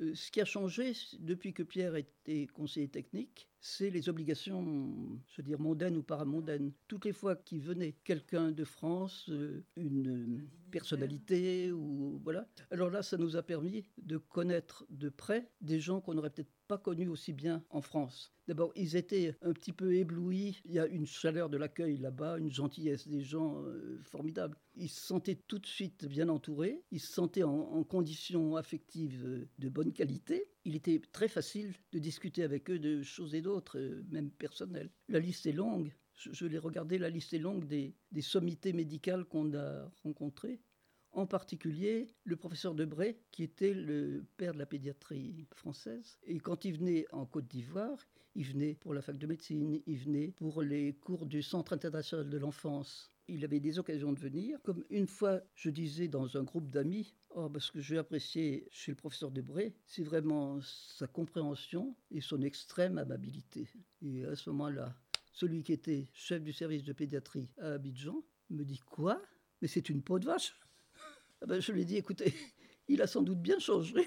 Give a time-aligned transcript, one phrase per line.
[0.00, 5.36] Euh, ce qui a changé depuis que Pierre était conseiller technique, c'est les obligations, je
[5.38, 6.72] veux dire, mondaines ou paramondaines.
[6.86, 13.02] Toutes les fois qu'il venait quelqu'un de France, euh, une personnalité, ou voilà, alors là,
[13.02, 17.08] ça nous a permis de connaître de près des gens qu'on n'aurait peut-être pas connus
[17.08, 18.32] aussi bien en France.
[18.46, 20.60] D'abord, ils étaient un petit peu éblouis.
[20.66, 24.56] Il y a une chaleur de l'accueil là-bas, une gentillesse des gens euh, formidable.
[24.76, 26.82] Ils se sentaient tout de suite bien entourés.
[26.90, 30.46] Ils se sentaient en, conditions affectives euh, de bonne qualité.
[30.64, 34.90] Il était très facile de discuter avec eux de choses et d'autres, euh, même personnelles.
[35.08, 35.92] La liste est longue.
[36.14, 40.60] Je, je l'ai regardé, la liste est longue des, des sommités médicales qu'on a rencontrées
[41.12, 46.18] en particulier le professeur Debray, qui était le père de la pédiatrie française.
[46.24, 47.98] Et quand il venait en Côte d'Ivoire,
[48.34, 52.28] il venait pour la fac de médecine, il venait pour les cours du Centre international
[52.28, 53.10] de l'enfance.
[53.26, 54.60] Il avait des occasions de venir.
[54.62, 58.92] Comme une fois, je disais dans un groupe d'amis, oh, parce que j'ai apprécié chez
[58.92, 63.68] le professeur Debray, c'est vraiment sa compréhension et son extrême amabilité.
[64.02, 64.94] Et à ce moment-là,
[65.32, 69.20] celui qui était chef du service de pédiatrie à Abidjan me dit Quoi?
[69.60, 70.54] Mais c'est une peau de vache
[71.46, 72.34] ben, je lui ai dit, écoutez,
[72.88, 74.06] il a sans doute bien changé.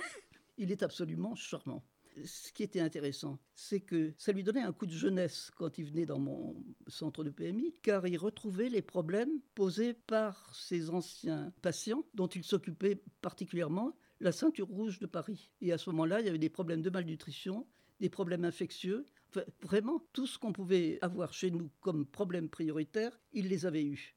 [0.58, 1.84] Il est absolument charmant.
[2.26, 5.86] Ce qui était intéressant, c'est que ça lui donnait un coup de jeunesse quand il
[5.86, 11.54] venait dans mon centre de PMI, car il retrouvait les problèmes posés par ses anciens
[11.62, 15.52] patients dont il s'occupait particulièrement, la ceinture rouge de Paris.
[15.62, 17.66] Et à ce moment-là, il y avait des problèmes de malnutrition,
[18.02, 19.06] des problèmes infectieux.
[19.62, 24.10] Vraiment, tout ce qu'on pouvait avoir chez nous comme problème prioritaire, il les avait eus.